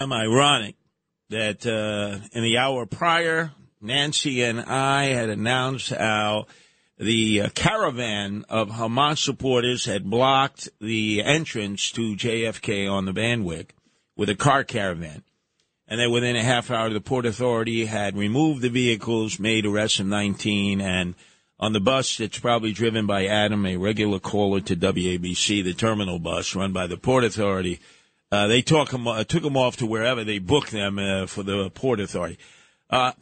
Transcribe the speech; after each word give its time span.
ironic 0.00 0.76
that 1.30 1.66
uh, 1.66 2.18
in 2.32 2.42
the 2.42 2.58
hour 2.58 2.86
prior, 2.86 3.52
Nancy 3.80 4.42
and 4.42 4.60
I 4.60 5.06
had 5.06 5.30
announced 5.30 5.90
how 5.90 6.46
the 6.98 7.42
uh, 7.42 7.48
caravan 7.54 8.44
of 8.48 8.68
Hamas 8.68 9.18
supporters 9.18 9.84
had 9.84 10.08
blocked 10.08 10.68
the 10.80 11.22
entrance 11.22 11.90
to 11.92 12.14
JFK 12.14 12.90
on 12.90 13.04
the 13.04 13.12
Van 13.12 13.44
Wyck 13.44 13.74
with 14.16 14.28
a 14.28 14.34
car 14.34 14.64
caravan. 14.64 15.22
And 15.88 16.00
then 16.00 16.10
within 16.10 16.36
a 16.36 16.42
half 16.42 16.70
hour, 16.70 16.90
the 16.90 17.00
Port 17.00 17.26
Authority 17.26 17.86
had 17.86 18.16
removed 18.16 18.62
the 18.62 18.70
vehicles, 18.70 19.38
made 19.38 19.66
arrests 19.66 20.00
of 20.00 20.06
19, 20.06 20.80
and 20.80 21.14
on 21.60 21.72
the 21.72 21.80
bus 21.80 22.16
that's 22.16 22.38
probably 22.38 22.72
driven 22.72 23.06
by 23.06 23.26
Adam, 23.26 23.64
a 23.64 23.76
regular 23.76 24.18
caller 24.18 24.60
to 24.60 24.76
WABC, 24.76 25.62
the 25.62 25.74
terminal 25.74 26.18
bus 26.18 26.54
run 26.54 26.72
by 26.72 26.86
the 26.86 26.96
Port 26.96 27.24
Authority, 27.24 27.80
uh, 28.36 28.46
they 28.46 28.60
took 28.60 28.90
them, 28.90 29.08
uh, 29.08 29.24
took 29.24 29.42
them 29.42 29.56
off 29.56 29.78
to 29.78 29.86
wherever 29.86 30.22
they 30.22 30.38
booked 30.38 30.70
them 30.70 30.98
uh, 30.98 31.26
for 31.26 31.42
the 31.42 31.70
Port 31.70 32.00
Authority. 32.00 32.38
Uh, 32.90 33.12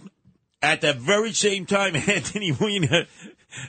at 0.60 0.80
the 0.80 0.92
very 0.92 1.32
same 1.32 1.66
time, 1.66 1.94
Anthony 2.08 2.50
Weiner 2.52 3.06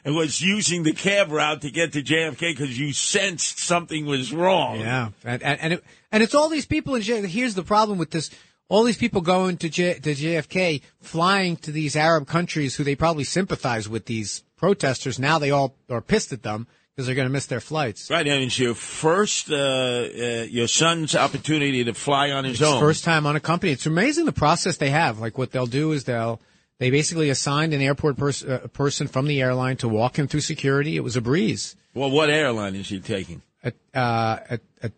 was 0.05 0.41
using 0.41 0.81
the 0.83 0.93
cab 0.93 1.31
route 1.31 1.61
to 1.61 1.69
get 1.69 1.93
to 1.93 2.01
JFK 2.01 2.39
because 2.39 2.79
you 2.79 2.93
sensed 2.93 3.59
something 3.59 4.05
was 4.05 4.33
wrong. 4.33 4.79
Yeah, 4.79 5.09
and 5.23 5.43
and, 5.43 5.73
it, 5.73 5.83
and 6.11 6.23
it's 6.23 6.33
all 6.33 6.49
these 6.49 6.65
people 6.65 6.95
in 6.95 7.03
JFK. 7.03 7.27
Here's 7.27 7.53
the 7.53 7.63
problem 7.63 7.99
with 7.99 8.09
this: 8.09 8.31
all 8.67 8.83
these 8.83 8.97
people 8.97 9.21
going 9.21 9.57
to 9.57 9.69
J, 9.69 9.93
to 9.99 10.15
JFK, 10.15 10.81
flying 10.99 11.57
to 11.57 11.71
these 11.71 11.95
Arab 11.95 12.27
countries 12.27 12.75
who 12.75 12.83
they 12.83 12.95
probably 12.95 13.23
sympathize 13.23 13.87
with 13.87 14.05
these 14.05 14.43
protesters. 14.57 15.19
Now 15.19 15.37
they 15.37 15.51
all 15.51 15.75
are 15.89 16.01
pissed 16.01 16.33
at 16.33 16.41
them 16.41 16.67
because 16.95 17.07
they're 17.07 17.15
going 17.15 17.27
to 17.27 17.31
miss 17.33 17.47
their 17.47 17.59
flights. 17.59 18.09
Right, 18.09 18.25
and 18.25 18.43
it's 18.43 18.57
your 18.57 18.73
first, 18.73 19.51
uh, 19.51 19.55
uh, 19.55 20.45
your 20.49 20.67
son's 20.67 21.13
opportunity 21.15 21.83
to 21.83 21.93
fly 21.93 22.31
on 22.31 22.45
his 22.45 22.61
It's 22.61 22.69
own. 22.69 22.79
First 22.79 23.03
time 23.03 23.25
on 23.25 23.35
a 23.35 23.41
company. 23.41 23.73
It's 23.73 23.85
amazing 23.85 24.25
the 24.25 24.31
process 24.31 24.77
they 24.77 24.91
have. 24.91 25.19
Like 25.19 25.37
what 25.37 25.51
they'll 25.51 25.65
do 25.67 25.91
is 25.91 26.05
they'll 26.05 26.39
they 26.79 26.89
basically 26.91 27.29
assigned 27.29 27.73
an 27.73 27.81
airport 27.81 28.15
pers- 28.17 28.43
uh, 28.45 28.67
person 28.71 29.07
from 29.07 29.27
the 29.27 29.41
airline 29.41 29.75
to 29.77 29.89
walk 29.89 30.17
him 30.17 30.27
through 30.27 30.41
security. 30.41 30.95
It 30.95 31.01
was 31.03 31.15
a 31.17 31.21
breeze. 31.21 31.75
Well, 31.93 32.11
what 32.11 32.29
airline 32.29 32.75
is 32.75 32.87
he 32.89 32.99
taking? 32.99 33.41
At, 33.63 33.73
uh, 33.93 34.37
at, 34.49 34.61
at 34.83 34.91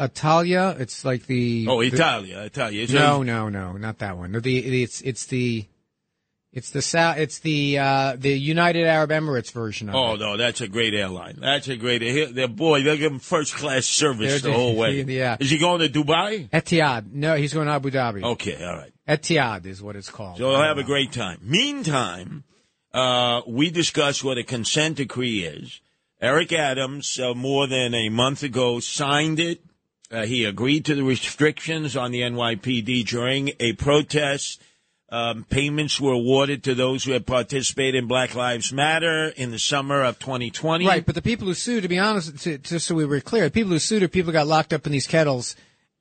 Italia, 0.00 0.74
it's 0.78 1.04
like 1.04 1.26
the 1.26 1.66
Oh, 1.68 1.80
the- 1.82 1.88
Italia, 1.88 2.40
Italia. 2.42 2.88
So 2.88 2.94
no, 2.94 3.22
no, 3.22 3.48
no, 3.48 3.72
not 3.74 3.98
that 3.98 4.16
one. 4.16 4.32
No, 4.32 4.40
the 4.40 4.82
it's 4.82 5.00
it's 5.02 5.26
the 5.26 5.66
it's 6.54 6.70
the 6.70 6.82
Sa- 6.82 7.14
it's 7.16 7.40
the 7.40 7.78
uh, 7.78 8.16
the 8.16 8.30
United 8.30 8.86
Arab 8.86 9.10
Emirates 9.10 9.50
version 9.50 9.88
of 9.88 9.94
it. 9.96 9.98
Oh 9.98 10.14
it. 10.14 10.20
no, 10.20 10.36
that's 10.36 10.60
a 10.60 10.68
great 10.68 10.94
airline. 10.94 11.36
That's 11.40 11.66
a 11.66 11.76
great. 11.76 12.00
he- 12.00 12.26
They're, 12.26 12.46
boy, 12.46 12.82
they'll 12.82 12.96
give 12.96 13.12
him 13.12 13.18
first 13.18 13.56
class 13.56 13.86
service 13.86 14.40
They're 14.40 14.52
the 14.52 14.56
whole 14.56 14.76
way. 14.76 15.02
yeah. 15.08 15.36
Is 15.40 15.50
he 15.50 15.58
going 15.58 15.80
to 15.80 15.88
Dubai? 15.88 16.48
Etihad. 16.50 17.12
No, 17.12 17.34
he's 17.34 17.52
going 17.52 17.66
to 17.66 17.72
Abu 17.72 17.90
Dhabi. 17.90 18.22
Okay, 18.22 18.64
all 18.64 18.76
right. 18.76 18.92
Etihad 19.08 19.66
is 19.66 19.82
what 19.82 19.96
it's 19.96 20.08
called. 20.08 20.38
So 20.38 20.52
they'll 20.52 20.62
have 20.62 20.78
a 20.78 20.84
great 20.84 21.10
time. 21.12 21.40
Meantime, 21.42 22.44
uh, 22.92 23.42
we 23.48 23.70
discussed 23.70 24.22
what 24.22 24.38
a 24.38 24.44
consent 24.44 24.98
decree 24.98 25.44
is. 25.44 25.80
Eric 26.20 26.52
Adams, 26.52 27.18
uh, 27.18 27.34
more 27.34 27.66
than 27.66 27.94
a 27.94 28.08
month 28.08 28.44
ago, 28.44 28.78
signed 28.78 29.40
it. 29.40 29.60
Uh, 30.10 30.24
he 30.24 30.44
agreed 30.44 30.84
to 30.84 30.94
the 30.94 31.02
restrictions 31.02 31.96
on 31.96 32.12
the 32.12 32.20
NYPD 32.20 33.04
during 33.06 33.50
a 33.58 33.72
protest. 33.72 34.62
Um, 35.14 35.44
payments 35.44 36.00
were 36.00 36.10
awarded 36.10 36.64
to 36.64 36.74
those 36.74 37.04
who 37.04 37.12
had 37.12 37.24
participated 37.24 37.94
in 37.94 38.08
Black 38.08 38.34
Lives 38.34 38.72
Matter 38.72 39.28
in 39.28 39.52
the 39.52 39.60
summer 39.60 40.02
of 40.02 40.18
2020. 40.18 40.84
Right, 40.84 41.06
but 41.06 41.14
the 41.14 41.22
people 41.22 41.46
who 41.46 41.54
sued, 41.54 41.84
to 41.84 41.88
be 41.88 42.00
honest, 42.00 42.36
to, 42.40 42.58
just 42.58 42.88
so 42.88 42.96
we 42.96 43.04
were 43.04 43.20
clear, 43.20 43.44
the 43.44 43.52
people 43.52 43.70
who 43.70 43.78
sued 43.78 44.02
are 44.02 44.08
people 44.08 44.32
who 44.32 44.38
got 44.38 44.48
locked 44.48 44.72
up 44.72 44.86
in 44.86 44.90
these 44.90 45.06
kettles 45.06 45.54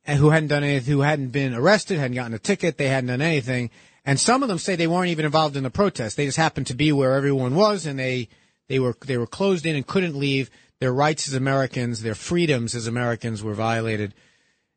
and 0.03 0.17
who 0.17 0.31
hadn't 0.31 0.47
done 0.47 0.64
anything, 0.64 0.91
who 0.91 1.02
hadn't 1.02 1.28
been 1.28 1.53
arrested, 1.53 2.00
hadn't 2.00 2.16
gotten 2.16 2.34
a 2.34 2.39
ticket, 2.39 2.80
they 2.80 2.88
hadn't 2.88 3.09
done 3.09 3.22
anything. 3.22 3.69
And 4.03 4.19
some 4.19 4.41
of 4.41 4.50
them 4.50 4.58
say 4.58 4.75
they 4.75 4.88
weren't 4.88 5.11
even 5.11 5.25
involved 5.25 5.56
in 5.56 5.61
the 5.61 5.69
protest. 5.69 6.17
They 6.17 6.25
just 6.25 6.38
happened 6.38 6.66
to 6.67 6.73
be 6.73 6.91
where 6.91 7.14
everyone 7.14 7.53
was 7.53 7.86
and 7.86 8.00
they, 8.00 8.30
they 8.67 8.80
were, 8.80 8.97
they 9.06 9.19
were 9.19 9.28
closed 9.28 9.68
in 9.68 9.75
and 9.75 9.85
couldn't 9.85 10.16
leave. 10.16 10.50
Their 10.80 10.91
rights 10.91 11.28
as 11.28 11.35
Americans, 11.35 12.01
their 12.01 12.16
freedoms 12.16 12.74
as 12.74 12.88
Americans 12.88 13.44
were 13.44 13.53
violated. 13.53 14.16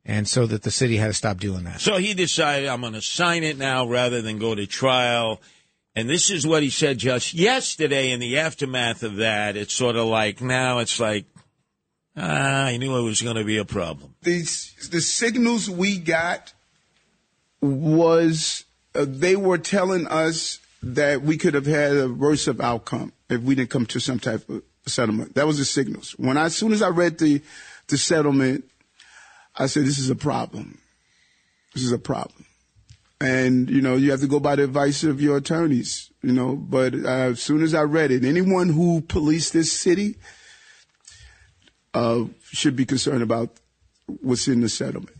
And 0.08 0.28
so 0.28 0.46
that 0.46 0.62
the 0.62 0.70
city 0.70 0.96
had 0.96 1.08
to 1.08 1.12
stop 1.12 1.38
doing 1.38 1.64
that. 1.64 1.80
So 1.80 1.96
he 1.96 2.14
decided, 2.14 2.68
I'm 2.68 2.80
going 2.80 2.92
to 2.92 3.02
sign 3.02 3.42
it 3.42 3.58
now 3.58 3.88
rather 3.88 4.22
than 4.22 4.38
go 4.38 4.54
to 4.54 4.64
trial. 4.64 5.40
And 5.96 6.08
this 6.08 6.30
is 6.30 6.46
what 6.46 6.62
he 6.62 6.70
said 6.70 6.98
just 6.98 7.34
yesterday 7.34 8.12
in 8.12 8.20
the 8.20 8.38
aftermath 8.38 9.02
of 9.02 9.16
that. 9.16 9.56
It's 9.56 9.74
sort 9.74 9.96
of 9.96 10.06
like 10.06 10.40
now 10.40 10.78
it's 10.78 11.00
like, 11.00 11.24
ah, 12.16 12.66
I 12.66 12.76
knew 12.76 12.96
it 12.96 13.02
was 13.02 13.20
going 13.20 13.36
to 13.36 13.44
be 13.44 13.58
a 13.58 13.64
problem. 13.64 14.14
the 14.22 14.42
the 14.90 15.00
signals 15.00 15.68
we 15.68 15.98
got 15.98 16.52
was 17.60 18.64
uh, 18.94 19.06
they 19.08 19.34
were 19.34 19.58
telling 19.58 20.06
us 20.06 20.60
that 20.82 21.22
we 21.22 21.36
could 21.36 21.54
have 21.54 21.66
had 21.66 21.96
a 21.96 22.08
worse 22.08 22.46
of 22.46 22.60
outcome 22.60 23.12
if 23.28 23.40
we 23.40 23.56
didn't 23.56 23.70
come 23.70 23.86
to 23.86 23.98
some 23.98 24.20
type 24.20 24.48
of 24.48 24.62
settlement. 24.86 25.34
That 25.34 25.46
was 25.46 25.58
the 25.58 25.64
signals. 25.64 26.12
When 26.12 26.36
I, 26.36 26.44
as 26.44 26.54
soon 26.54 26.72
as 26.72 26.82
I 26.82 26.90
read 26.90 27.18
the 27.18 27.42
the 27.88 27.98
settlement, 27.98 28.64
I 29.56 29.66
said, 29.66 29.84
"This 29.84 29.98
is 29.98 30.10
a 30.10 30.16
problem. 30.16 30.78
This 31.74 31.84
is 31.84 31.92
a 31.92 31.98
problem." 31.98 32.46
And 33.20 33.70
you 33.70 33.80
know, 33.80 33.96
you 33.96 34.10
have 34.10 34.20
to 34.20 34.26
go 34.26 34.40
by 34.40 34.56
the 34.56 34.64
advice 34.64 35.04
of 35.04 35.20
your 35.20 35.38
attorneys. 35.38 36.10
You 36.22 36.32
know, 36.32 36.56
but 36.56 36.94
uh, 36.94 37.30
as 37.32 37.42
soon 37.42 37.62
as 37.62 37.74
I 37.74 37.82
read 37.82 38.10
it, 38.10 38.24
anyone 38.24 38.68
who 38.68 39.00
policed 39.00 39.52
this 39.52 39.72
city 39.72 40.16
uh, 41.94 42.24
should 42.50 42.76
be 42.76 42.84
concerned 42.84 43.22
about 43.22 43.50
what's 44.20 44.48
in 44.48 44.60
the 44.60 44.68
settlement. 44.68 45.16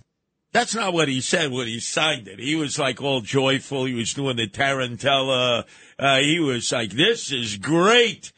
That's 0.53 0.75
not 0.75 0.95
what 0.95 1.09
he 1.09 1.21
said 1.21 1.53
when 1.53 1.67
he 1.67 1.81
signed 1.81 2.29
it. 2.29 2.39
He 2.39 2.55
was 2.55 2.79
like 2.79 3.03
all 3.03 3.21
joyful. 3.21 3.85
He 3.85 3.95
was 3.95 4.15
doing 4.15 4.37
the 4.37 4.49
Tarantella. 4.49 5.65
Uh, 5.99 6.19
he 6.21 6.41
was 6.41 6.73
like, 6.73 6.93
this 6.93 7.31
is 7.31 7.57
great. 7.57 8.33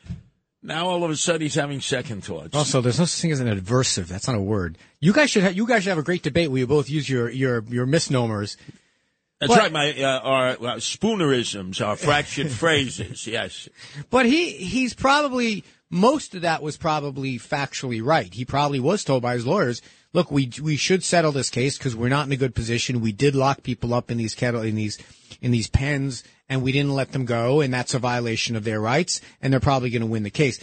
Now 0.68 0.88
all 0.88 1.02
of 1.02 1.10
a 1.10 1.16
sudden 1.16 1.40
he's 1.42 1.54
having 1.54 1.80
second 1.80 2.22
thoughts. 2.24 2.54
Also, 2.54 2.80
there's 2.80 2.98
no 2.98 3.04
such 3.06 3.20
thing 3.20 3.32
as 3.32 3.40
an 3.40 3.48
adversive. 3.48 4.06
That's 4.06 4.28
not 4.28 4.36
a 4.36 4.40
word. 4.40 4.78
You 5.00 5.12
guys 5.12 5.30
should 5.30 5.42
ha- 5.42 5.48
you 5.50 5.66
guys 5.66 5.82
should 5.82 5.88
have 5.90 5.98
a 5.98 6.02
great 6.02 6.22
debate 6.22 6.50
where 6.50 6.60
you 6.60 6.66
both 6.66 6.88
use 6.88 7.08
your 7.08 7.28
your 7.30 7.64
your 7.68 7.86
misnomers. 7.86 8.56
That's 9.40 9.52
But- 9.52 9.58
right. 9.58 9.72
My 9.72 9.92
uh, 10.02 10.18
our 10.20 10.48
uh, 10.50 10.56
spoonerisms, 10.76 11.84
our 11.84 11.96
fractured 11.96 12.50
phrases. 12.62 13.26
Yes. 13.26 13.68
But 14.10 14.26
he 14.26 14.50
he's 14.52 14.94
probably 14.94 15.64
most 15.90 16.34
of 16.34 16.42
that 16.42 16.62
was 16.62 16.76
probably 16.76 17.38
factually 17.38 18.04
right. 18.04 18.32
He 18.32 18.44
probably 18.44 18.80
was 18.80 19.04
told 19.04 19.22
by 19.22 19.34
his 19.34 19.46
lawyers, 19.46 19.80
"Look, 20.12 20.30
we 20.30 20.50
we 20.62 20.76
should 20.76 21.04
settle 21.04 21.32
this 21.32 21.50
case 21.50 21.76
because 21.76 21.94
we're 21.94 22.08
not 22.08 22.26
in 22.26 22.32
a 22.32 22.36
good 22.36 22.54
position. 22.54 23.00
We 23.00 23.12
did 23.12 23.34
lock 23.34 23.62
people 23.62 23.92
up 23.92 24.10
in 24.10 24.16
these 24.16 24.34
kettle 24.34 24.62
in 24.62 24.74
these 24.74 24.98
in 25.40 25.50
these 25.50 25.68
pens, 25.68 26.24
and 26.48 26.62
we 26.62 26.72
didn't 26.72 26.94
let 26.94 27.12
them 27.12 27.24
go, 27.24 27.60
and 27.60 27.72
that's 27.72 27.94
a 27.94 27.98
violation 27.98 28.56
of 28.56 28.64
their 28.64 28.80
rights, 28.80 29.20
and 29.42 29.52
they're 29.52 29.60
probably 29.60 29.90
going 29.90 30.02
to 30.02 30.06
win 30.06 30.22
the 30.22 30.30
case." 30.30 30.58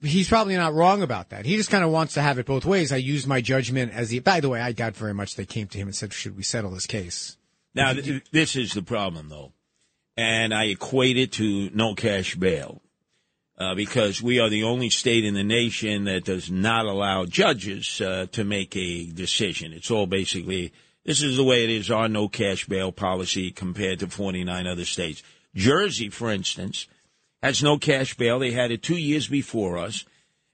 He's 0.00 0.28
probably 0.28 0.54
not 0.54 0.74
wrong 0.74 1.02
about 1.02 1.30
that. 1.30 1.44
He 1.44 1.56
just 1.56 1.70
kind 1.70 1.82
of 1.82 1.90
wants 1.90 2.14
to 2.14 2.22
have 2.22 2.38
it 2.38 2.46
both 2.46 2.64
ways. 2.64 2.92
I 2.92 2.98
use 2.98 3.26
my 3.26 3.40
judgment 3.40 3.92
as 3.92 4.10
the. 4.10 4.20
By 4.20 4.38
the 4.38 4.48
way, 4.48 4.60
I 4.60 4.70
doubt 4.70 4.96
very 4.96 5.12
much 5.12 5.34
they 5.34 5.44
came 5.44 5.66
to 5.68 5.78
him 5.78 5.88
and 5.88 5.96
said, 5.96 6.12
"Should 6.12 6.36
we 6.36 6.44
settle 6.44 6.70
this 6.70 6.86
case?" 6.86 7.36
Now, 7.74 7.92
th- 7.92 8.22
this 8.30 8.54
is 8.54 8.72
the 8.74 8.82
problem, 8.82 9.28
though, 9.28 9.52
and 10.16 10.54
I 10.54 10.64
equate 10.64 11.16
it 11.16 11.32
to 11.32 11.70
no 11.74 11.94
cash 11.94 12.36
bail 12.36 12.80
uh, 13.58 13.74
because 13.74 14.22
we 14.22 14.38
are 14.38 14.48
the 14.48 14.62
only 14.62 14.88
state 14.88 15.24
in 15.24 15.34
the 15.34 15.44
nation 15.44 16.04
that 16.04 16.24
does 16.24 16.50
not 16.50 16.86
allow 16.86 17.24
judges 17.24 18.00
uh, 18.00 18.26
to 18.32 18.44
make 18.44 18.76
a 18.76 19.06
decision. 19.06 19.72
It's 19.72 19.90
all 19.90 20.06
basically 20.06 20.72
this 21.04 21.22
is 21.22 21.38
the 21.38 21.44
way 21.44 21.64
it 21.64 21.70
is 21.70 21.90
our 21.90 22.06
no 22.06 22.28
cash 22.28 22.66
bail 22.66 22.92
policy 22.92 23.50
compared 23.50 24.00
to 24.00 24.08
49 24.08 24.66
other 24.66 24.84
states. 24.84 25.22
Jersey, 25.54 26.10
for 26.10 26.30
instance, 26.30 26.86
has 27.42 27.62
no 27.62 27.78
cash 27.78 28.14
bail. 28.14 28.38
They 28.38 28.52
had 28.52 28.70
it 28.70 28.82
two 28.82 28.98
years 28.98 29.26
before 29.26 29.78
us, 29.78 30.04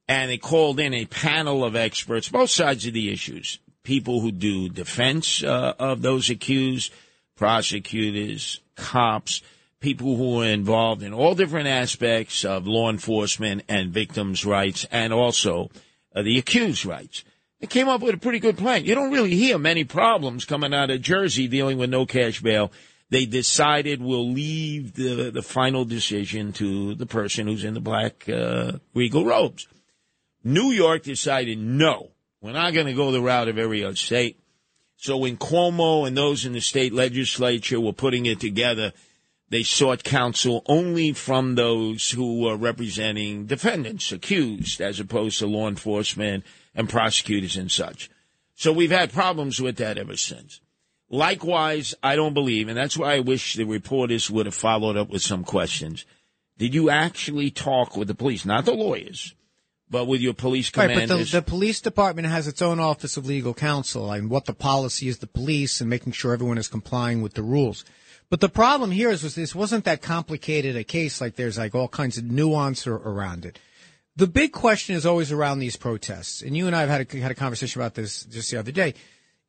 and 0.06 0.30
they 0.30 0.38
called 0.38 0.78
in 0.78 0.94
a 0.94 1.06
panel 1.06 1.64
of 1.64 1.74
experts, 1.74 2.28
both 2.28 2.50
sides 2.50 2.86
of 2.86 2.94
the 2.94 3.12
issues, 3.12 3.58
people 3.82 4.20
who 4.20 4.30
do 4.30 4.68
defense 4.68 5.42
uh, 5.42 5.74
of 5.78 6.02
those 6.02 6.30
accused, 6.30 6.92
prosecutors, 7.36 8.60
cops, 8.76 9.42
people 9.84 10.16
who 10.16 10.40
are 10.40 10.46
involved 10.46 11.02
in 11.02 11.12
all 11.12 11.34
different 11.34 11.68
aspects 11.68 12.42
of 12.42 12.66
law 12.66 12.88
enforcement 12.88 13.62
and 13.68 13.92
victims' 13.92 14.46
rights, 14.46 14.86
and 14.90 15.12
also 15.12 15.70
uh, 16.16 16.22
the 16.22 16.38
accused 16.38 16.86
rights. 16.86 17.22
They 17.60 17.66
came 17.66 17.86
up 17.86 18.00
with 18.00 18.14
a 18.14 18.18
pretty 18.18 18.38
good 18.38 18.56
plan. 18.56 18.86
You 18.86 18.94
don't 18.94 19.12
really 19.12 19.34
hear 19.34 19.58
many 19.58 19.84
problems 19.84 20.46
coming 20.46 20.72
out 20.72 20.88
of 20.88 21.02
Jersey 21.02 21.48
dealing 21.48 21.76
with 21.76 21.90
no 21.90 22.06
cash 22.06 22.40
bail. 22.40 22.72
They 23.10 23.26
decided 23.26 24.00
we'll 24.00 24.32
leave 24.32 24.94
the, 24.94 25.30
the 25.30 25.42
final 25.42 25.84
decision 25.84 26.54
to 26.54 26.94
the 26.94 27.06
person 27.06 27.46
who's 27.46 27.62
in 27.62 27.74
the 27.74 27.80
black 27.80 28.26
uh, 28.26 28.78
regal 28.94 29.26
robes. 29.26 29.68
New 30.42 30.70
York 30.70 31.02
decided 31.02 31.58
no, 31.58 32.08
we're 32.40 32.52
not 32.52 32.72
going 32.72 32.86
to 32.86 32.94
go 32.94 33.12
the 33.12 33.20
route 33.20 33.48
of 33.48 33.58
every 33.58 33.84
other 33.84 33.96
state. 33.96 34.40
So 34.96 35.18
when 35.18 35.36
Cuomo 35.36 36.06
and 36.06 36.16
those 36.16 36.46
in 36.46 36.54
the 36.54 36.62
state 36.62 36.94
legislature 36.94 37.78
were 37.78 37.92
putting 37.92 38.24
it 38.24 38.40
together, 38.40 38.94
they 39.54 39.62
sought 39.62 40.02
counsel 40.02 40.64
only 40.66 41.12
from 41.12 41.54
those 41.54 42.10
who 42.10 42.40
were 42.40 42.56
representing 42.56 43.46
defendants, 43.46 44.10
accused, 44.10 44.80
as 44.80 44.98
opposed 44.98 45.38
to 45.38 45.46
law 45.46 45.68
enforcement 45.68 46.42
and 46.74 46.88
prosecutors 46.88 47.56
and 47.56 47.70
such. 47.70 48.10
So 48.56 48.72
we've 48.72 48.90
had 48.90 49.12
problems 49.12 49.60
with 49.60 49.76
that 49.76 49.96
ever 49.96 50.16
since. 50.16 50.60
Likewise, 51.08 51.94
I 52.02 52.16
don't 52.16 52.34
believe, 52.34 52.66
and 52.66 52.76
that's 52.76 52.98
why 52.98 53.14
I 53.14 53.20
wish 53.20 53.54
the 53.54 53.62
reporters 53.62 54.28
would 54.28 54.46
have 54.46 54.56
followed 54.56 54.96
up 54.96 55.08
with 55.08 55.22
some 55.22 55.44
questions. 55.44 56.04
Did 56.58 56.74
you 56.74 56.90
actually 56.90 57.52
talk 57.52 57.96
with 57.96 58.08
the 58.08 58.14
police, 58.16 58.44
not 58.44 58.64
the 58.64 58.74
lawyers, 58.74 59.36
but 59.88 60.06
with 60.06 60.20
your 60.20 60.34
police 60.34 60.68
commanders? 60.70 60.98
Right, 60.98 61.08
but 61.08 61.18
the, 61.26 61.30
the 61.30 61.42
police 61.42 61.80
department 61.80 62.26
has 62.26 62.48
its 62.48 62.60
own 62.60 62.80
office 62.80 63.16
of 63.16 63.26
legal 63.26 63.54
counsel 63.54 64.10
and 64.10 64.30
what 64.30 64.46
the 64.46 64.52
policy 64.52 65.06
is 65.06 65.18
the 65.18 65.28
police 65.28 65.80
and 65.80 65.88
making 65.88 66.10
sure 66.10 66.32
everyone 66.32 66.58
is 66.58 66.66
complying 66.66 67.22
with 67.22 67.34
the 67.34 67.42
rules. 67.44 67.84
But 68.34 68.40
the 68.40 68.48
problem 68.48 68.90
here 68.90 69.10
is 69.10 69.22
was 69.22 69.36
this 69.36 69.54
wasn't 69.54 69.84
that 69.84 70.02
complicated 70.02 70.74
a 70.74 70.82
case 70.82 71.20
like 71.20 71.36
there's 71.36 71.56
like 71.56 71.72
all 71.72 71.86
kinds 71.86 72.18
of 72.18 72.24
nuance 72.24 72.84
around 72.84 73.44
it. 73.44 73.60
The 74.16 74.26
big 74.26 74.50
question 74.50 74.96
is 74.96 75.06
always 75.06 75.30
around 75.30 75.60
these 75.60 75.76
protests, 75.76 76.42
and 76.42 76.56
you 76.56 76.66
and 76.66 76.74
I 76.74 76.80
have 76.80 76.88
had 76.88 77.14
a, 77.14 77.20
had 77.20 77.30
a 77.30 77.36
conversation 77.36 77.80
about 77.80 77.94
this 77.94 78.24
just 78.24 78.50
the 78.50 78.56
other 78.56 78.72
day, 78.72 78.94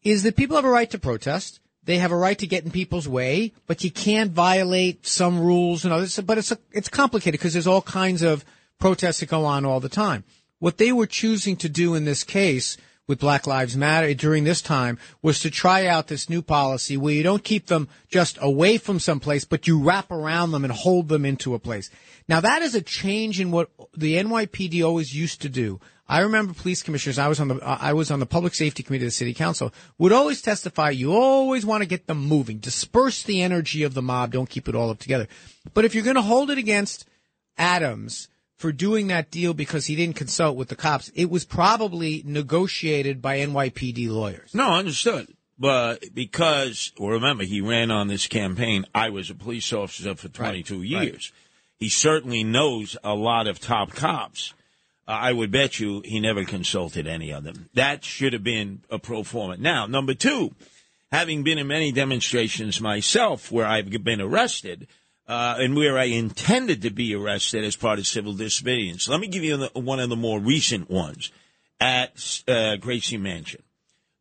is 0.03 0.21
that 0.21 0.35
people 0.35 0.55
have 0.55 0.65
a 0.65 0.69
right 0.69 0.87
to 0.91 0.99
protest. 0.99 1.61
They 1.83 1.97
have 1.97 2.11
a 2.11 2.15
right 2.15 2.37
to 2.37 2.45
get 2.45 2.63
in 2.63 2.69
people's 2.69 3.07
way, 3.07 3.53
but 3.65 3.83
you 3.83 3.89
can't 3.89 4.31
violate 4.31 5.07
some 5.07 5.39
rules 5.39 5.83
and 5.83 5.91
others. 5.91 6.19
But 6.19 6.38
it's 6.38 6.51
a, 6.51 6.59
it's 6.71 6.88
complicated 6.88 7.39
because 7.39 7.53
there's 7.53 7.65
all 7.65 7.81
kinds 7.81 8.21
of 8.21 8.45
protests 8.77 9.21
that 9.21 9.29
go 9.29 9.45
on 9.45 9.65
all 9.65 9.79
the 9.79 9.89
time. 9.89 10.23
What 10.59 10.77
they 10.77 10.91
were 10.91 11.07
choosing 11.07 11.55
to 11.55 11.69
do 11.69 11.95
in 11.95 12.05
this 12.05 12.23
case 12.23 12.77
with 13.07 13.19
Black 13.19 13.45
Lives 13.45 13.77
Matter 13.77 14.13
during 14.13 14.43
this 14.43 14.61
time 14.61 14.97
was 15.21 15.39
to 15.41 15.51
try 15.51 15.85
out 15.85 16.07
this 16.07 16.29
new 16.29 16.41
policy 16.41 16.97
where 16.97 17.13
you 17.13 17.23
don't 17.23 17.43
keep 17.43 17.67
them 17.67 17.87
just 18.09 18.37
away 18.41 18.77
from 18.77 18.99
some 18.99 19.19
place, 19.19 19.45
but 19.45 19.67
you 19.67 19.81
wrap 19.81 20.11
around 20.11 20.51
them 20.51 20.63
and 20.63 20.73
hold 20.73 21.07
them 21.07 21.25
into 21.25 21.53
a 21.53 21.59
place. 21.59 21.89
Now 22.27 22.41
that 22.41 22.61
is 22.61 22.75
a 22.75 22.81
change 22.81 23.39
in 23.39 23.51
what 23.51 23.69
the 23.95 24.15
NYPD 24.15 24.83
always 24.85 25.13
used 25.13 25.41
to 25.41 25.49
do. 25.49 25.79
I 26.07 26.19
remember 26.19 26.53
police 26.53 26.83
commissioners. 26.83 27.17
I 27.17 27.27
was 27.27 27.39
on 27.39 27.47
the 27.47 27.59
I 27.63 27.93
was 27.93 28.11
on 28.11 28.19
the 28.19 28.27
public 28.27 28.53
safety 28.53 28.83
committee 28.83 29.05
of 29.05 29.07
the 29.07 29.11
city 29.11 29.33
council. 29.33 29.73
Would 29.97 30.11
always 30.11 30.41
testify. 30.41 30.91
You 30.91 31.13
always 31.13 31.65
want 31.65 31.81
to 31.81 31.87
get 31.87 32.05
them 32.05 32.19
moving, 32.25 32.59
disperse 32.59 33.23
the 33.23 33.41
energy 33.41 33.81
of 33.81 33.95
the 33.95 34.03
mob. 34.03 34.31
Don't 34.31 34.49
keep 34.49 34.67
it 34.69 34.75
all 34.75 34.91
up 34.91 34.99
together. 34.99 35.27
But 35.73 35.83
if 35.83 35.95
you're 35.95 36.03
going 36.03 36.15
to 36.15 36.21
hold 36.21 36.51
it 36.51 36.59
against 36.59 37.05
Adams 37.57 38.27
for 38.57 38.71
doing 38.71 39.07
that 39.07 39.31
deal 39.31 39.53
because 39.53 39.85
he 39.85 39.95
didn't 39.95 40.15
consult 40.15 40.55
with 40.55 40.69
the 40.69 40.75
cops. 40.75 41.11
It 41.13 41.29
was 41.29 41.45
probably 41.45 42.23
negotiated 42.25 43.21
by 43.21 43.39
NYPD 43.39 44.09
lawyers. 44.09 44.53
No, 44.53 44.71
understood. 44.73 45.27
But 45.57 46.13
because, 46.13 46.91
well, 46.99 47.11
remember, 47.11 47.43
he 47.43 47.61
ran 47.61 47.91
on 47.91 48.07
this 48.07 48.27
campaign. 48.27 48.85
I 48.93 49.09
was 49.09 49.29
a 49.29 49.35
police 49.35 49.71
officer 49.71 50.15
for 50.15 50.27
22 50.27 50.79
right, 50.79 50.83
years. 50.85 51.31
Right. 51.31 51.31
He 51.77 51.89
certainly 51.89 52.43
knows 52.43 52.97
a 53.03 53.15
lot 53.15 53.47
of 53.47 53.59
top 53.59 53.91
cops. 53.91 54.53
Uh, 55.07 55.11
I 55.11 55.33
would 55.33 55.51
bet 55.51 55.79
you 55.79 56.01
he 56.03 56.19
never 56.19 56.43
consulted 56.43 57.07
any 57.07 57.31
of 57.31 57.43
them. 57.43 57.69
That 57.73 58.03
should 58.03 58.33
have 58.33 58.43
been 58.43 58.81
a 58.89 58.99
pro 58.99 59.23
forma. 59.23 59.57
Now, 59.57 59.85
number 59.85 60.13
two, 60.13 60.55
having 61.11 61.43
been 61.43 61.57
in 61.57 61.67
many 61.67 61.91
demonstrations 61.91 62.81
myself 62.81 63.51
where 63.51 63.65
I've 63.65 63.89
been 64.03 64.21
arrested, 64.21 64.87
uh, 65.27 65.56
and 65.60 65.75
where 65.75 65.98
I 65.98 66.06
intended 66.06 66.83
to 66.83 66.89
be 66.92 67.16
arrested 67.16 67.63
as 67.63 67.75
part 67.75 68.00
of 68.00 68.07
civil 68.07 68.33
disobedience. 68.33 69.07
Let 69.07 69.19
me 69.19 69.27
give 69.27 69.44
you 69.44 69.57
one 69.74 70.00
of 70.00 70.10
the 70.10 70.16
more 70.16 70.39
recent 70.39 70.89
ones 70.89 71.31
at 71.80 72.42
uh, 72.48 72.75
Gracie 72.77 73.18
Mansion. 73.18 73.63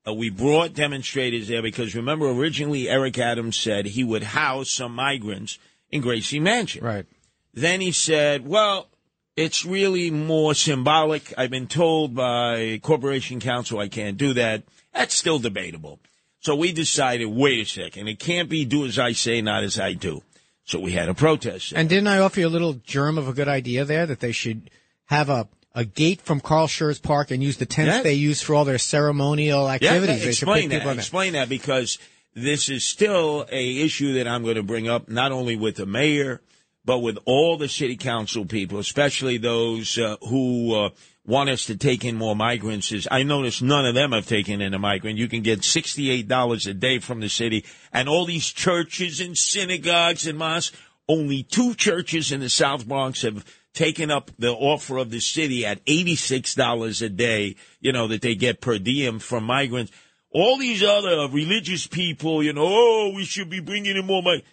Uh, 0.07 0.13
we 0.13 0.31
brought 0.31 0.75
demonstrators 0.75 1.49
there 1.49 1.63
because 1.63 1.95
remember, 1.95 2.29
originally 2.29 2.89
Eric 2.89 3.19
Adams 3.19 3.59
said 3.59 3.87
he 3.87 4.05
would 4.05 4.23
house 4.23 4.71
some 4.71 4.95
migrants 4.95 5.59
in 5.91 6.01
Gracie 6.01 6.41
Mansion. 6.41 6.85
Right. 6.85 7.07
Then 7.55 7.81
he 7.81 7.93
said, 7.93 8.47
well, 8.47 8.89
it's 9.37 9.65
really 9.65 10.11
more 10.11 10.55
symbolic. 10.55 11.33
I've 11.39 11.51
been 11.51 11.67
told 11.67 12.15
by 12.15 12.81
Corporation 12.83 13.41
Counsel 13.41 13.79
I 13.79 13.89
can't 13.89 14.17
do 14.17 14.35
that. 14.35 14.65
That's 14.93 15.15
still 15.15 15.39
debatable. 15.39 16.01
So 16.41 16.55
we 16.55 16.73
decided, 16.73 17.27
wait 17.27 17.61
a 17.61 17.65
second, 17.65 18.09
it 18.09 18.19
can't 18.19 18.51
be 18.51 18.65
do 18.65 18.85
as 18.85 18.99
I 18.99 19.13
say, 19.13 19.41
not 19.41 19.65
as 19.65 19.81
I 19.81 19.95
do. 19.95 20.23
So 20.65 20.81
we 20.81 20.93
had 20.93 21.09
a 21.09 21.15
protest. 21.15 21.73
And 21.77 21.89
didn't 21.89 22.09
I 22.09 22.19
offer 22.19 22.41
you 22.41 22.47
a 22.47 22.49
little 22.49 22.75
germ 22.75 23.19
of 23.19 23.29
a 23.29 23.33
good 23.33 23.49
idea 23.49 23.85
there 23.85 24.07
that 24.07 24.21
they 24.21 24.33
should 24.33 24.71
have 25.07 25.29
a 25.29 25.49
a 25.75 25.85
gate 25.85 26.21
from 26.21 26.41
Carl 26.41 26.69
Schurz 26.69 27.01
Park 27.01 27.33
and 27.33 27.43
use 27.43 27.57
the 27.57 27.67
tents 27.67 28.05
they 28.05 28.15
use 28.15 28.41
for 28.41 28.55
all 28.55 28.65
their 28.65 28.79
ceremonial 28.79 29.69
activities. 29.69 30.23
Yeah, 30.23 30.29
explain 30.29 30.69
that. 30.69 30.87
Explain 30.87 31.33
that 31.33 31.49
because 31.49 31.99
this 32.33 32.69
is 32.69 32.85
still 32.85 33.45
a 33.51 33.81
issue 33.83 34.15
that 34.15 34.29
I'm 34.29 34.45
going 34.45 34.55
to 34.55 34.63
bring 34.63 34.89
up 34.89 35.09
not 35.09 35.33
only 35.33 35.57
with 35.57 35.77
the 35.77 35.87
mayor 35.87 36.41
but 36.85 36.99
with 36.99 37.19
all 37.25 37.57
the 37.57 37.69
city 37.69 37.97
council 37.97 38.45
people, 38.45 38.79
especially 38.79 39.39
those 39.39 39.99
uh, 39.99 40.17
who 40.29 40.75
uh, 40.75 40.91
want 41.27 41.49
us 41.49 41.67
to 41.67 41.77
take 41.77 42.05
in 42.05 42.17
more 42.17 42.37
migrants 42.37 42.93
is 42.93 43.09
I 43.11 43.23
notice 43.23 43.63
none 43.63 43.87
of 43.87 43.95
them 43.95 44.13
have 44.13 44.27
taken 44.27 44.61
in 44.61 44.75
a 44.75 44.79
migrant. 44.79 45.19
You 45.19 45.29
can 45.29 45.43
get 45.43 45.61
$68 45.61 46.69
a 46.69 46.75
day 46.75 46.99
from 46.99 47.21
the 47.21 47.29
city 47.29 47.65
and 47.93 48.09
all 48.09 48.27
these 48.27 48.51
churches 48.51 49.21
and 49.21 49.37
synagogues 49.37 50.27
and 50.27 50.39
mosques. 50.39 50.77
Only 51.09 51.43
two 51.43 51.75
churches 51.75 52.33
in 52.33 52.41
the 52.41 52.49
South 52.49 52.87
Bronx 52.87 53.23
have 53.23 53.45
taken 53.75 54.11
up 54.11 54.31
the 54.39 54.53
offer 54.53 54.99
of 54.99 55.11
the 55.11 55.21
city 55.21 55.67
at 55.67 55.85
$86 55.85 57.03
a 57.03 57.09
day, 57.09 57.57
you 57.81 57.93
know, 57.93 58.09
that 58.09 58.23
they 58.23 58.35
get 58.35 58.61
per 58.61 58.79
diem 58.79 59.19
from 59.19 59.45
migrants. 59.45 59.93
All 60.31 60.57
these 60.57 60.83
other 60.83 61.29
religious 61.31 61.87
people, 61.87 62.43
you 62.43 62.53
know, 62.53 62.67
oh, 62.67 63.13
we 63.15 63.25
should 63.25 63.51
be 63.51 63.61
bringing 63.61 63.97
in 63.97 64.07
more 64.07 64.23
migrants. 64.23 64.49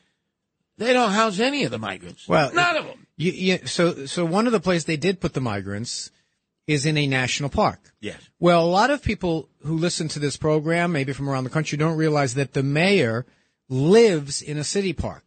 They 0.78 0.94
don't 0.94 1.12
house 1.12 1.40
any 1.40 1.64
of 1.64 1.72
the 1.72 1.78
migrants. 1.78 2.28
Well, 2.28 2.54
none 2.54 2.78
of 2.78 2.86
them. 2.86 3.08
You, 3.16 3.32
you, 3.32 3.68
so, 3.68 4.08
so 4.08 4.26
one 4.26 4.48
of 4.48 4.52
the 4.52 4.60
places 4.60 4.86
they 4.86 4.98
did 4.98 5.20
put 5.20 5.34
the 5.34 5.42
migrants 5.42 6.10
is 6.72 6.86
in 6.86 6.98
a 6.98 7.08
national 7.08 7.50
park. 7.50 7.94
Yes. 8.00 8.22
Well, 8.40 8.64
a 8.64 8.66
lot 8.66 8.90
of 8.90 9.04
people 9.04 9.50
who 9.64 9.78
listen 9.78 10.08
to 10.10 10.20
this 10.20 10.38
program, 10.38 10.92
maybe 10.92 11.14
from 11.14 11.30
around 11.30 11.44
the 11.44 11.50
country, 11.50 11.78
don't 11.78 11.98
realize 11.98 12.34
that 12.36 12.54
the 12.54 12.64
mayor 12.64 13.26
lives 13.70 14.42
in 14.42 14.58
a 14.58 14.64
city 14.64 14.94
park. 14.94 15.24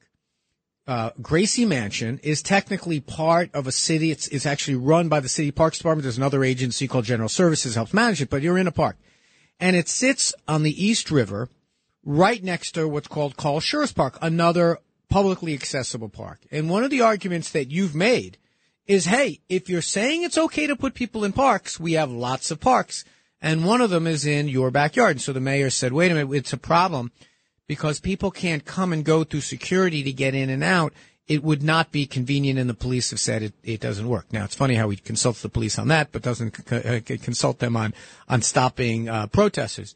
Uh, 0.86 1.10
Gracie 1.22 1.64
Mansion 1.64 2.20
is 2.22 2.42
technically 2.42 3.00
part 3.00 3.50
of 3.54 3.66
a 3.66 3.72
city. 3.72 4.10
It's, 4.10 4.28
it's 4.28 4.44
actually 4.44 4.76
run 4.76 5.08
by 5.08 5.20
the 5.20 5.28
city 5.28 5.50
parks 5.50 5.78
department. 5.78 6.02
There's 6.02 6.18
another 6.18 6.44
agency 6.44 6.86
called 6.88 7.04
General 7.04 7.28
Services 7.28 7.74
helps 7.74 7.94
manage 7.94 8.20
it, 8.20 8.28
but 8.28 8.42
you're 8.42 8.58
in 8.58 8.66
a 8.66 8.72
park. 8.72 8.96
And 9.60 9.76
it 9.76 9.88
sits 9.88 10.34
on 10.46 10.62
the 10.62 10.84
East 10.84 11.10
River, 11.10 11.48
right 12.04 12.42
next 12.42 12.72
to 12.72 12.86
what's 12.86 13.08
called 13.08 13.36
Carl 13.36 13.60
Schurz 13.60 13.92
Park, 13.92 14.18
another 14.20 14.78
publicly 15.08 15.54
accessible 15.54 16.08
park. 16.08 16.40
And 16.50 16.68
one 16.68 16.84
of 16.84 16.90
the 16.90 17.00
arguments 17.00 17.50
that 17.50 17.70
you've 17.70 17.94
made 17.94 18.36
is, 18.86 19.06
hey, 19.06 19.40
if 19.48 19.68
you're 19.68 19.82
saying 19.82 20.22
it's 20.22 20.38
okay 20.38 20.66
to 20.66 20.76
put 20.76 20.94
people 20.94 21.24
in 21.24 21.32
parks, 21.32 21.80
we 21.80 21.92
have 21.92 22.10
lots 22.10 22.50
of 22.50 22.60
parks. 22.60 23.04
And 23.40 23.66
one 23.66 23.80
of 23.80 23.90
them 23.90 24.06
is 24.06 24.24
in 24.24 24.48
your 24.48 24.70
backyard. 24.70 25.12
And 25.12 25.20
so 25.20 25.32
the 25.32 25.40
mayor 25.40 25.70
said, 25.70 25.92
wait 25.92 26.10
a 26.10 26.14
minute, 26.14 26.34
it's 26.34 26.52
a 26.52 26.58
problem 26.58 27.12
because 27.66 28.00
people 28.00 28.30
can't 28.30 28.64
come 28.64 28.92
and 28.92 29.04
go 29.04 29.24
through 29.24 29.40
security 29.40 30.02
to 30.02 30.12
get 30.12 30.34
in 30.34 30.50
and 30.50 30.64
out. 30.64 30.92
It 31.26 31.42
would 31.42 31.62
not 31.62 31.90
be 31.90 32.04
convenient, 32.04 32.58
and 32.58 32.68
the 32.68 32.74
police 32.74 33.10
have 33.10 33.20
said 33.20 33.42
it, 33.42 33.54
it 33.62 33.80
doesn't 33.80 34.06
work. 34.06 34.30
Now, 34.30 34.44
it's 34.44 34.54
funny 34.54 34.74
how 34.74 34.90
he 34.90 34.96
consults 34.96 35.40
the 35.40 35.48
police 35.48 35.78
on 35.78 35.88
that, 35.88 36.12
but 36.12 36.20
doesn't 36.20 36.54
c- 36.68 37.18
consult 37.18 37.60
them 37.60 37.76
on, 37.78 37.94
on 38.28 38.42
stopping 38.42 39.08
uh, 39.08 39.26
protesters. 39.28 39.94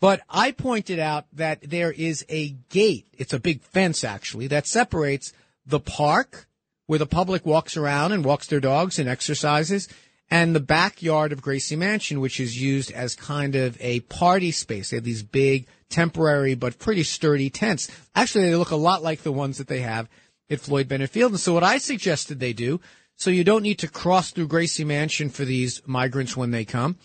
But 0.00 0.22
I 0.30 0.50
pointed 0.50 0.98
out 0.98 1.26
that 1.34 1.60
there 1.62 1.92
is 1.92 2.24
a 2.30 2.50
gate. 2.70 3.06
It's 3.18 3.34
a 3.34 3.38
big 3.38 3.60
fence, 3.60 4.02
actually, 4.02 4.46
that 4.46 4.66
separates 4.66 5.34
the 5.66 5.78
park 5.78 6.46
where 6.92 6.98
the 6.98 7.06
public 7.06 7.46
walks 7.46 7.78
around 7.78 8.12
and 8.12 8.22
walks 8.22 8.48
their 8.48 8.60
dogs 8.60 8.98
and 8.98 9.08
exercises, 9.08 9.88
and 10.30 10.54
the 10.54 10.60
backyard 10.60 11.32
of 11.32 11.40
Gracie 11.40 11.74
Mansion, 11.74 12.20
which 12.20 12.38
is 12.38 12.60
used 12.60 12.92
as 12.92 13.14
kind 13.14 13.56
of 13.56 13.80
a 13.80 14.00
party 14.00 14.50
space. 14.50 14.90
They 14.90 14.98
have 14.98 15.04
these 15.04 15.22
big, 15.22 15.66
temporary, 15.88 16.54
but 16.54 16.78
pretty 16.78 17.02
sturdy 17.02 17.48
tents. 17.48 17.90
Actually, 18.14 18.50
they 18.50 18.56
look 18.56 18.72
a 18.72 18.76
lot 18.76 19.02
like 19.02 19.22
the 19.22 19.32
ones 19.32 19.56
that 19.56 19.68
they 19.68 19.80
have 19.80 20.06
at 20.50 20.60
Floyd 20.60 20.86
Bennett 20.86 21.08
Field. 21.08 21.32
And 21.32 21.40
so 21.40 21.54
what 21.54 21.64
I 21.64 21.78
suggested 21.78 22.40
they 22.40 22.52
do, 22.52 22.78
so 23.16 23.30
you 23.30 23.42
don't 23.42 23.62
need 23.62 23.78
to 23.78 23.88
cross 23.88 24.30
through 24.30 24.48
Gracie 24.48 24.84
Mansion 24.84 25.30
for 25.30 25.46
these 25.46 25.80
migrants 25.86 26.36
when 26.36 26.50
they 26.50 26.66
come, 26.66 26.98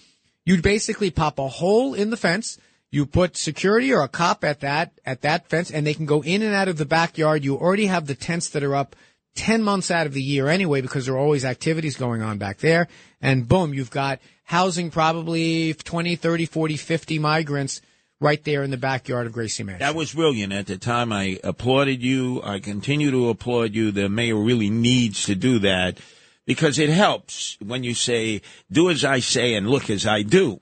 you'd 0.44 0.63
basically 0.63 1.12
pop 1.12 1.39
a 1.39 1.48
hole 1.48 1.94
in 1.94 2.10
the 2.10 2.17
fence. 2.17 2.58
You 2.91 3.06
put 3.06 3.38
security 3.38 3.94
or 3.94 4.01
a 4.01 4.10
cop 4.10 4.44
at 4.44 4.60
that, 4.60 5.00
at 5.06 5.22
that 5.22 5.48
fence 5.48 5.72
and 5.72 5.88
they 5.88 5.94
can 5.94 6.06
go 6.06 6.22
in 6.24 6.41
and 6.41 6.53
out 6.53 6.67
of 6.67 6.77
the 6.77 6.86
backyard. 6.86 7.46
You 7.46 7.56
already 7.56 7.86
have 7.86 8.06
the 8.06 8.15
tents 8.15 8.50
that 8.50 8.63
are 8.63 8.75
up 8.75 8.94
10 9.38 9.63
months 9.63 9.89
out 9.91 10.08
of 10.08 10.13
the 10.13 10.22
year 10.22 10.48
anyway 10.50 10.82
because 10.82 11.06
there 11.06 11.15
are 11.15 11.20
always 11.20 11.46
activities 11.46 11.96
going 11.96 12.22
on 12.22 12.38
back 12.38 12.58
there. 12.58 12.88
And 13.22 13.48
boom, 13.48 13.74
you've 13.74 13.91
got 13.91 14.20
housing 14.44 14.91
probably 14.91 15.74
20, 15.74 16.15
30, 16.15 16.46
40, 16.46 16.77
50 16.77 17.20
migrants 17.20 17.82
right 18.20 18.44
there 18.44 18.63
in 18.63 18.72
the 18.72 18.77
backyard 18.77 19.27
of 19.27 19.34
Gracie 19.34 19.63
Mansion. 19.63 19.79
That 19.79 19.96
was 19.96 20.13
brilliant. 20.13 20.51
At 20.53 20.67
the 20.67 20.77
time, 20.77 21.13
I 21.13 21.39
applauded 21.44 22.01
you. 22.01 22.41
I 22.44 22.60
continue 22.60 23.12
to 23.12 23.29
applaud 23.29 23.74
you. 23.75 23.91
The 23.91 24.10
mayor 24.10 24.38
really 24.38 24.70
needs 24.70 25.24
to 25.25 25.36
do 25.36 25.60
that 25.60 26.00
because 26.46 26.79
it 26.79 26.89
helps 26.89 27.58
when 27.60 27.84
you 27.84 27.94
say, 27.94 28.41
do 28.72 28.89
as 28.89 29.06
I 29.06 29.20
say 29.20 29.53
and 29.53 29.70
look 29.70 29.89
as 29.89 30.08
I 30.08 30.24
do. 30.24 30.60